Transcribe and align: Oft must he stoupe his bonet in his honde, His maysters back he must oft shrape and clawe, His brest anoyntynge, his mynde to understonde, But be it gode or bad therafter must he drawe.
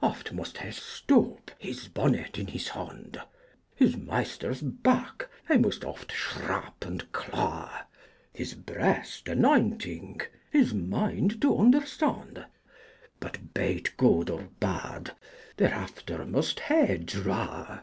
Oft 0.00 0.32
must 0.32 0.58
he 0.58 0.70
stoupe 0.70 1.50
his 1.58 1.88
bonet 1.88 2.38
in 2.38 2.46
his 2.46 2.68
honde, 2.68 3.20
His 3.74 3.96
maysters 3.96 4.60
back 4.62 5.28
he 5.48 5.58
must 5.58 5.84
oft 5.84 6.12
shrape 6.12 6.84
and 6.86 7.10
clawe, 7.10 7.88
His 8.32 8.54
brest 8.54 9.24
anoyntynge, 9.24 10.24
his 10.52 10.72
mynde 10.72 11.40
to 11.40 11.54
understonde, 11.56 12.46
But 13.18 13.52
be 13.54 13.78
it 13.78 13.96
gode 13.96 14.30
or 14.30 14.50
bad 14.60 15.16
therafter 15.58 16.28
must 16.30 16.60
he 16.60 16.98
drawe. 16.98 17.80